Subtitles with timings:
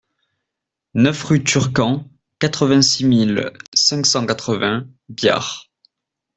[0.95, 2.09] neuf rue Turquand,
[2.39, 5.69] quatre-vingt-six mille cinq cent quatre-vingts Biard